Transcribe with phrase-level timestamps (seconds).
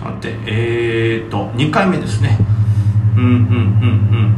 [0.00, 2.38] さてえーと2回目ですね。
[3.16, 4.32] うんうんうんうん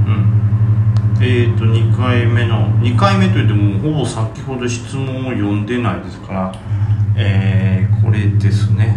[1.19, 1.25] うん。
[1.25, 6.53] えーと2回目の2回目といってもほぼ先ほど質問を読んでないですから
[7.17, 8.96] えー、これですね、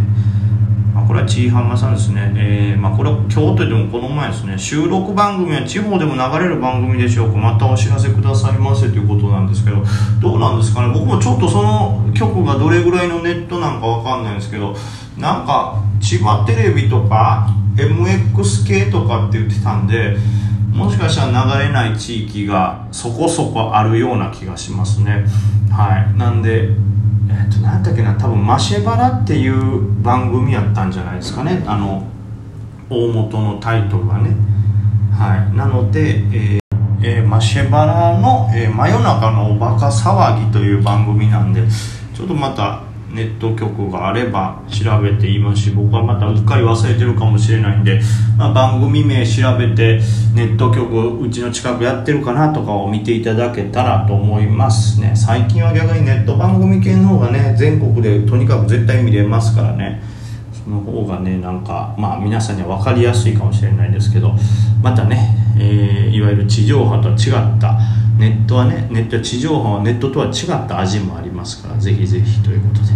[1.08, 4.58] これはちいはんまさんですね、えーまあ、これは今日といってもこの前ですね。
[4.58, 7.38] 収録番組は地方でも流れる番組でしょうか。
[7.38, 8.90] またお知らせくださいませ。
[8.90, 9.84] ということなんですけど。
[10.22, 10.94] どうなんですかね。
[10.94, 14.76] 僕もちょっとその曲がどれぐらいのネットなんかわかんないんですけど。
[15.18, 20.18] なんか千葉テレビとか MX 系とかって言ってたんで
[20.72, 25.26] もしかしたら流れない地域がそこそこあるような気がしますね。
[25.72, 26.18] はい。
[26.18, 26.70] なんで
[27.30, 31.64] えっと何だっけな多分マシェバラっていう番組やったんじゃないですかね。
[31.66, 32.06] あの
[32.90, 34.36] 大元のタイトルはね。
[35.18, 35.56] はい。
[35.56, 36.60] なので、えー
[37.02, 41.62] えーマシェバラの、えー真夜中のおバカ騒ぎ」という番組なんで
[42.14, 42.82] ちょっとまた
[43.12, 48.02] ネット局があれば調べていますし僕はまたうっかり忘れてるかもしれないんで、
[48.38, 50.02] まあ、番組名調べて
[50.34, 55.14] ネット局うちの近くやってるかなとかを見ていただけたらと思いますね。
[55.16, 60.02] 最近は逆にネット番組系の方がね全国でとにかく絶対見れますからね。
[60.64, 64.34] その方がねなんかまあ皆さんには分かりやすいかもしれないですけど
[64.82, 67.78] またね、えーいわゆる地上波とは違った
[68.18, 71.35] ネットはねネット地上波はネットとは違った味もあります。
[71.46, 72.88] ますからぜひぜひということで。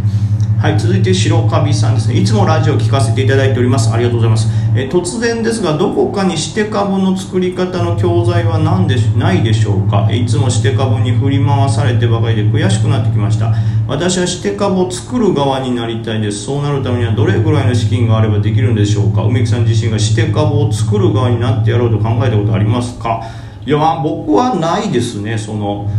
[0.60, 2.20] はい続いて白カビさんですね。
[2.20, 3.94] いつもラジオ聞かせていただいております。
[3.94, 10.12] ありがとうございます、え突然ですがどこかにして株の作り方の教材は何でないでしょうか？
[10.12, 13.54] いつもして株に振り回されてばかりで悔しくなってきました。
[13.88, 16.44] 私はして株を作る側になりたいです。
[16.44, 19.24] そうなるためにはどれぐらいの資金があればできるんでしょうか？
[19.24, 23.22] 梅木さん自身がして株を作る側になってやろうと考えたことありますか？
[23.66, 25.38] いや僕はないですね。
[25.38, 25.90] その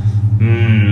[0.41, 0.91] うん。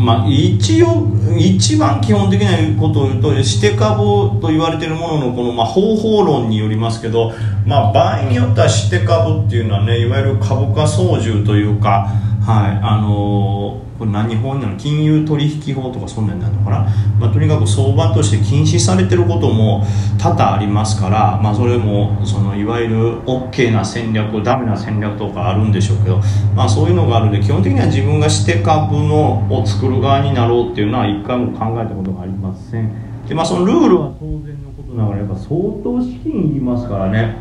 [0.00, 1.06] まあ一応
[1.36, 7.32] 一番基本的なことを言うとして株と言われているもののこのまあ方法論によりますけど、
[7.66, 12.08] まあ、場合によってはして株っていうのはねいわゆる株価操縦というか
[12.46, 14.78] はいあのーこれ何法なの？
[14.78, 16.88] 金融取引法とかそんなんになるのかな、
[17.20, 19.84] まあ、とにかく相場として禁止されてることも
[20.18, 26.16] 多々ありますから、まあ、それもそのいわゆる OK な戦略ダメな戦略とかあるんでしょうけど、
[26.56, 32.90] まあ、そういうのがあるんで基本的には自分がして株のを作る側になろうっていうのは一回も考えたことがありません。
[33.28, 35.50] で、まあ、そのルールは当然のことながらやっぱ相
[35.84, 37.36] 当資金いりますからね。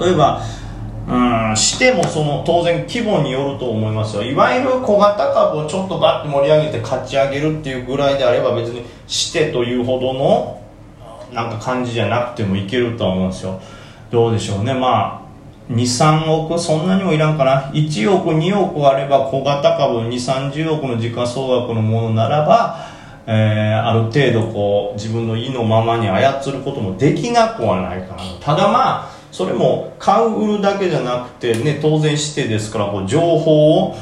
[0.00, 0.42] 例えば
[1.08, 4.22] うんしてもその当然規模によると思いますよ。
[4.22, 10.62] いわゆる小型株をちょっとバッて盛り上げて勝ち上げるっていうぐらいであれば別にしてというほどの
[11.32, 13.58] なんか感じじゃなくてもいけるとは思うんですよ。
[14.10, 14.74] どうでしょうね。
[14.74, 15.28] まあ
[15.72, 22.86] 23億そんなにもいらんかな1億2億あれば小型株2 3 0億の時価総額のものならば
[23.26, 33.94] えーある程度こう自分の意のままに操ることもできなくはないかなただまあそれも買う売るだけじゃなくてね当然してですからこう情報を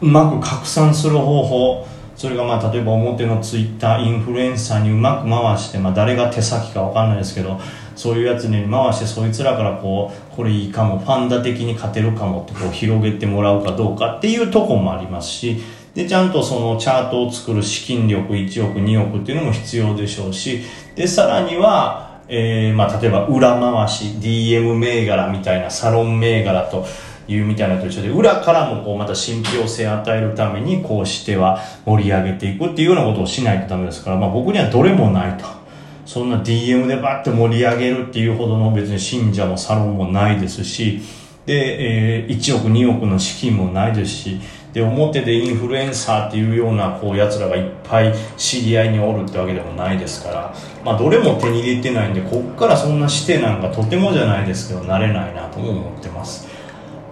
[0.00, 7.60] うまく拡散する方法それがまあ例えば表のツイッターインフルエンサーにうまく回して、まあ、誰が手先か分かんないですけど
[7.94, 15.62] そういうやつに回してそいつらからこうこれいいかもファンダ的に勝てるかもってこう広げてもらうかどうかっていうとこもありますし
[15.94, 20.62] でちゃんとそのチャートを作る資金力1億2億っていうのも必要でしょうし
[20.96, 26.86] でさらには、えーまあ、例えば裏回し DM 銘柄みたいなサロン銘柄と
[27.28, 35.60] いうみたいなと一緒で裏からもこうまた信憑性を与えるためにこうしては盛り上げていくっていうようなことをしないとダメですから、まあ、僕にはどれもないと。
[36.06, 41.00] そんな DM でバッて盛り上げるっていうほどの別に信者もサロンもないですし
[41.46, 44.40] で、えー1億2億の資金もないですし
[44.72, 50.54] で表でインフルエンサーっていうようなこうやつらがいっぱい知り合いにおるってわけでもないですから、
[50.84, 56.46] まあ、どれも手に入れてないんでこっからそんなしてなんかとてもじゃないですけどなれないなとも思ってます。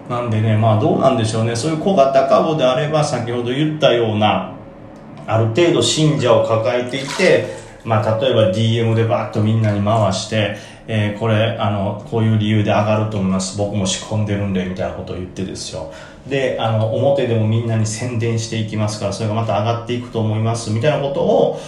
[0.09, 1.55] なんでねまあどうなんでしょうね。
[1.55, 4.55] そういう小型株であれば先ほど言ったような
[5.27, 10.57] ある程度信者を抱えていて、まあ、例えば DM でバーッとみんなに回して、
[10.87, 13.57] えーこれあのこういう理由で上がると思います。
[13.57, 15.91] 僕も仕込んでるんでみたいなことを言ってですよ。
[16.27, 20.71] であの表でもみんなに宣伝していきますからそれがまた上がっていくと思います。
[20.71, 21.59] みたいなことを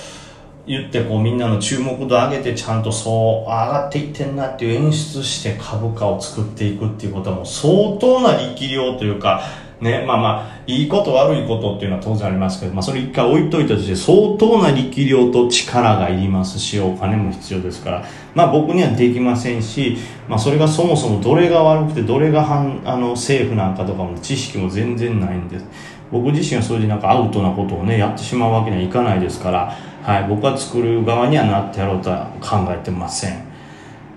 [0.67, 9.43] 言ってこうみんなの注目度上げてちゃんとそう上がっていってんなっていう演出して株価を作っていくっていうことはもう相当な力量というか
[9.81, 18.05] ねまあまあいいこと悪いことっていうのは当然ありますけど、まあ、それ一回置いといたとして相当な力量と力がいりますしお金も必要ですから
[18.35, 19.97] まあ僕にはできませんし、
[20.29, 25.65] まあ、それがそもそもどれが悪くてどれが反あの政府なんかとかも知識も全然ないんです。
[26.11, 33.45] 僕自身はそれでなんかアウトなことをねやってしまうわけにはいかないですから、はい、僕は作る側にはなってやろうとは考えてません。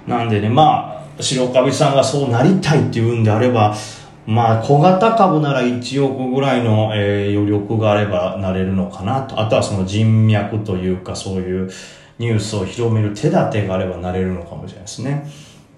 [0.06, 3.74] なんでねまあ白カビさんがそうなりたいっていうんであれば
[4.26, 9.40] まあ小型株なら1億ぐらいの、えー、余力があればなれるのかなと。
[9.40, 11.70] あとはその人脈というかそういう
[12.18, 15.30] ニュースを広める手立てがあればなれるのかもしれないですね。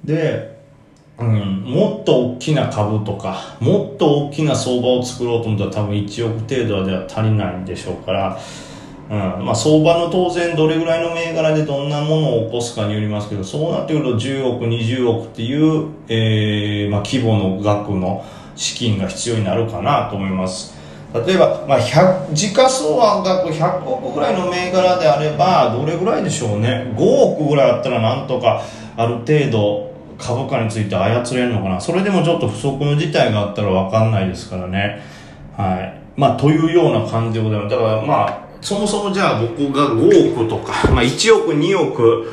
[0.04, 0.56] で
[1.18, 8.38] うん、もっと大きな株とかもっと大きな相場を作ろうと思ったら多分1億程度では足りないんでしょうから、
[9.10, 9.44] うん。
[9.44, 18.24] まあ、相場の当然どれぐらいの銘柄でどんなものを起こすかによりますけどそうなってくると10億20億っていう、えーまあ、規模の額の
[18.56, 20.74] 資金が必要になるかなと思います。
[21.14, 21.80] 例えば、まあ、
[22.32, 26.92] 時価総額100億ぐらいの銘柄であればどれぐらいでしょうね。
[26.96, 28.62] 5億ぐらいあったらなんとか
[28.96, 31.80] ある程度株価について操れるのかな。
[31.80, 35.00] それでもちょっと不測の事態があったら分かんないですからね。
[35.56, 36.02] はい。
[36.16, 37.76] まあというような感じでございます。
[37.76, 42.32] だからまあそもそもじゃあ僕が5億とか、 まあ、1億2億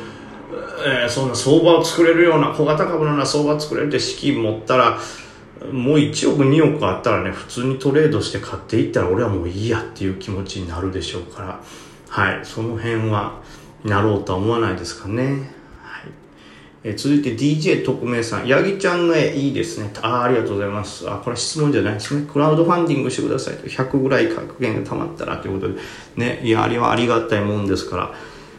[0.86, 4.98] えー、そんな相場を作れるような小型株のような相場を作れるって資金持ったら
[5.72, 11.60] もう1億2億あったらね普通にトレードして買っていったら俺はもういいやっていう気持ちになるでしょうから。
[12.08, 12.40] はい。
[12.44, 13.40] その辺は
[13.82, 15.53] なろうとは思わないですかね。
[16.86, 18.46] え続いて DJ 特命さん。
[18.46, 19.90] ヤギちゃんの絵いいですね。
[20.02, 21.08] ああありがとうございます。
[21.08, 22.26] あ、これ質問じゃないですね。
[22.30, 23.66] クラウドファンディングしてくださいと。
[23.66, 25.80] 100ぐらい格言が溜まったらということで。
[26.16, 28.14] ね、いや、あれはありがたいもんですから。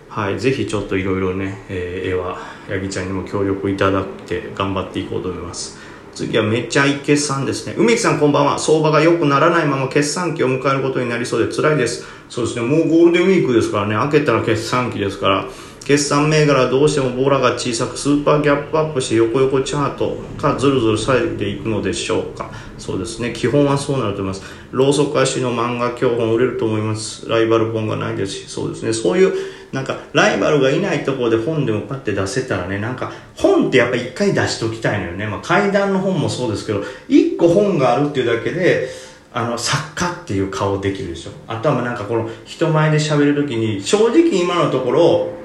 [0.09, 2.37] はい、ぜひちょっといろいろね、えー、絵は
[2.67, 5.77] ヤギちゃんにも協力いただいて頑張っていこうと思います。
[6.15, 7.75] 次はめちゃイケさんですね。
[7.77, 8.57] 梅木さんこんばんは。
[8.57, 12.05] 相場が良くならないまま決算期を迎えることになりそうで辛いです。
[12.29, 12.65] そうですね。
[12.65, 13.95] もうゴールデンウィークですからね。
[14.09, 15.45] 開けたら決算期ですから。
[15.85, 22.49] 決算銘柄どうしてもボーラが小さくスーパーギャップアップして横横チャートがずるずる下げていくのでしょうか。
[22.79, 23.33] そうですね。
[23.33, 24.43] 基本はそうなると思います。
[24.71, 27.29] ローソク足の漫画教本売れると思います。
[27.29, 28.47] ライバル本がないですし。
[28.47, 28.93] そうですね。
[28.93, 29.33] そういう
[29.71, 38.87] なんかライバルがいないところで本でもパッて出せたらねなんか本ってやっぱ一回出しときたいのよね、まあ、階段の本もそうですけど一個本があるっていうだけで
[39.33, 41.31] あの作家っていう顔できるでしょ。
[41.45, 45.44] あとはなんかこの人前で喋るときに正直今のところ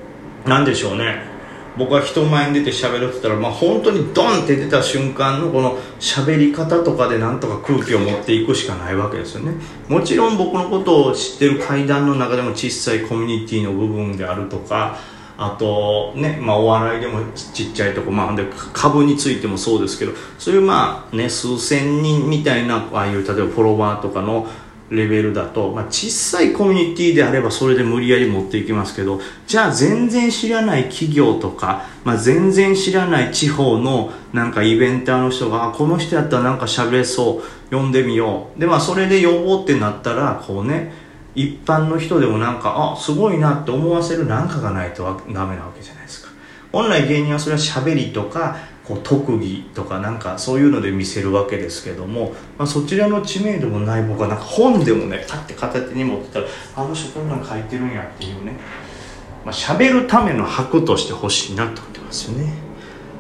[0.50, 1.22] 何でしょうね。
[1.78, 9.52] 僕は人前に出て喋るって言ったら、まあ、本当にドンって出た瞬間のこの喋り方とかでなんとか空気を持っていくしかないわけですよね。
[9.88, 14.98] もちろん僕のことを知ってる階段の中でも小さいコミュニティの部分であるとか
[15.38, 24.48] あとね、まあ、お笑いでもちっちゃいとこ、まあ、で株についてもそうですけどそういうまあね数千人みたいなああいう例えばフォロワーとかの
[24.90, 38.60] レベルだと、まあ、小さいコミュニティであればそれで無理やり持っていきますけどじゃあ全然知らない企業とか、まあ、全然知らない地方のなんかイベンターの人がこの人やったらなんか喋れそう呼んでみよう。
[38.60, 40.92] でまあそれで呼ぼうってなったらこうね
[41.36, 46.30] 一般の人でもなんかあすごいなって思わせるなんかがないとダメなわけじゃないですか。
[46.72, 48.56] 本来芸人はそれは喋りとか
[48.90, 58.54] こう特技とかなんかそういうので見せるわけですけども、まあ、そちらの知名度もない僕はなんか本でもねパッて片手に持ってたらあの人こんなん書いてるんやっていうね
[59.44, 62.69] まあ、喋るための箔として欲しいなと思ってますよね。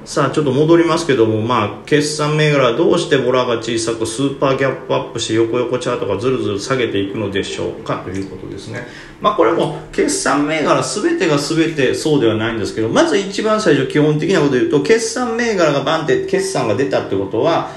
[0.04, 8.86] さあちょっと戻りますけどもまあ決算銘柄どうしてボラが小さくスーパーギャップアップして横横チャートがずるずる下げていくのでしょうかということですね。
[9.20, 17.70] まあこれも決算銘柄全てが全てそうではないんですけどまず一番最初基本的なことで言うと決算銘柄がバンって決算が出たってことは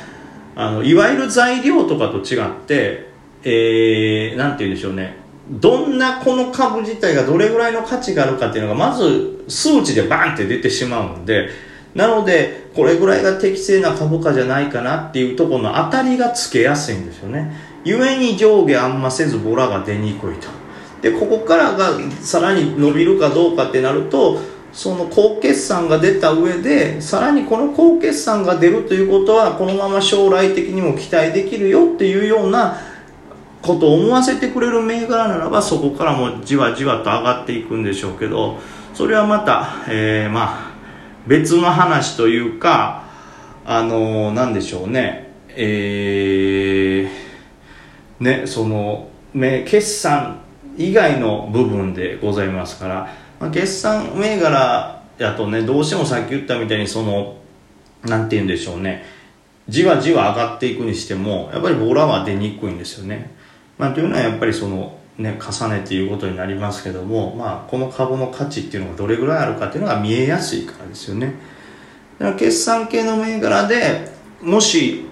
[0.56, 3.12] あのいわゆる材料とかと違って
[3.44, 5.18] えー、なんて言うんでしょうね。
[5.50, 11.50] どんなこの株自体がどれぐらいの価値があるかっていうのがまず数値でバンって出てしまうんで
[11.96, 17.56] なのでこれぐらいが適正な株価じゃないかなっていうところの当たりがつけやすいんですよね。
[17.86, 20.48] 故に上下あんませずボラが出にくいと。
[21.02, 24.40] でここからがさらに伸びるかどうかってなると
[24.72, 32.78] その高決算が出た上でさらにこの高決算が出るということはこのまま将来的にも期待できるよっていうような
[33.62, 38.58] ことを思わせてくれる銘柄ならばそこからもじわじわと上がっていくんでしょうけど
[38.94, 40.73] それはまた、えー、まあ
[41.28, 43.04] 別の話というか
[43.66, 45.32] あの何でしょうね。
[45.50, 50.42] えー、ねその決算
[50.78, 57.38] 以外の部分でございますから、まあ、決算銘柄やとねどうしてもさっき言ったみたいにその
[58.04, 59.06] 何て言うんでしょうね。
[59.70, 63.34] じわじわ上がっていくにしてもやっぱりボラは出にくいんですよね、
[63.78, 71.34] まあ、というのはやっぱりそのね、重ねていうことになりますけども、まあ、この株の価値っていうのがどれぐらいあるかっていうのが見えやすいからですよね。
[72.18, 75.06] だから決算系の銘柄でもし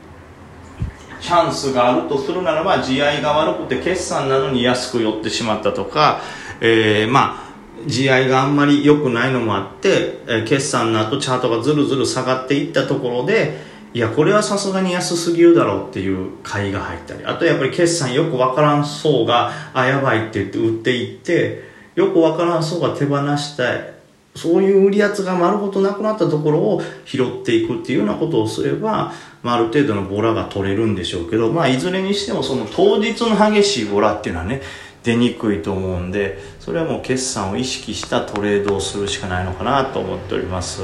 [1.20, 6.22] チャンスがあるとするならば地合いが悪くて決算なのに安く寄ってしまったとか、
[6.62, 7.52] えー、まあ
[7.88, 13.58] 地合いがあんまり良くないのもあって、え決算の後チャートがずるずる下がっていったところで
[13.94, 17.26] いやこれはさすがに安すぎるだろうっていう買いが入ったり。
[17.26, 21.64] あとやっぱり決算よくわからんそうがあやばいって言って売っていって
[21.96, 23.94] よくわからんそうが手放したい
[24.36, 29.12] そういう売り圧が丸ごとなくなったところを拾っていくっていうようなことをすれば、
[29.44, 34.62] まあ、ある程度のボラが取れるんでしょうけど、まあ、いずれにしてもその当日の激しいボラっていうのはね
[35.04, 40.84] 出にくいと思うんでそれはもう決算を意識したトレードをするしかないのかなと思っております。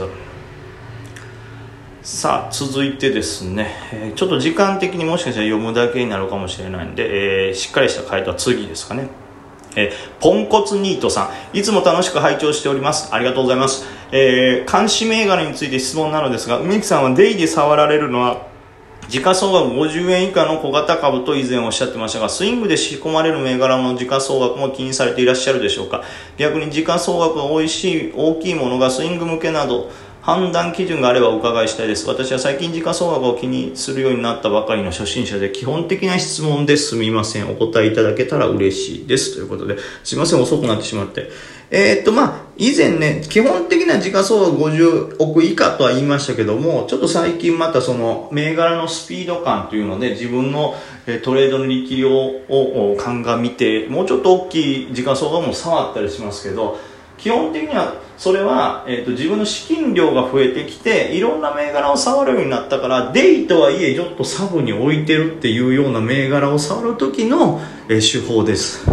[2.02, 9.10] さあ続いてですね、えー、ちょっと時間的にもしかしたら読むだけになるかもしれないんで、えー、しっかりした回答は次ですかね
[9.76, 13.14] えー、ポンコツニートさん、いつも楽しく拝聴しております。
[13.14, 13.86] ありがとうございます。
[14.12, 18.48] えー、監視銘柄について質問なのですが、梅木さんはデイで触られるのは、
[19.08, 26.04] 時価総額50円以下の小型株と以前おっしゃってましたが、スイングで仕込まれる銘柄の時価総額も気にされていらっしゃるでしょうか
[26.38, 29.92] 逆に時価総額が美味しい大きいものがスイング向けなど、
[30.28, 32.06] 判断基準があればお伺いしたいです。
[32.06, 37.50] 私は最近時価総額を気にするようになったばかりの初心者で基本的な質問ですみません。
[37.50, 39.36] お答えいただけたら嬉しいです。
[39.36, 41.30] ということで、すいません、遅くなってしまって。
[41.72, 50.76] えー、っと、まあ、以前ね、基本的な時価総額50億以下とは言いましたけども、ちょっと最近またその銘柄のスピード感というので、自分の
[51.24, 56.78] トレードの力量を鑑みて、もうちょっと大きい時価総額も触ったりしますけど、
[57.18, 68.86] 基本的にはそれは、えーと、自分の資金量が増えてきていろんな銘柄を触るようになったからデイとはいえちょっとサブに置いてるっていうような銘柄を触る時の、えー、手法です。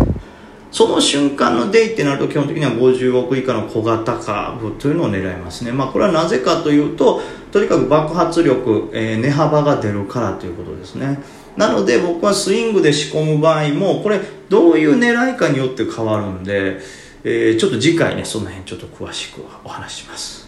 [0.71, 5.71] その瞬間のデイってなると基本的には50億以下の小型株というのを狙いますね。
[5.71, 11.21] まあこれはなぜかというととにかく爆発力、えー、値幅が出るからということですね。
[11.57, 16.81] なので僕はスイングで仕込む場合もこれどういう狙いかによって変わるんで
[17.25, 20.44] えー、ちょっと次回ねその辺ちょっと詳しくお話します。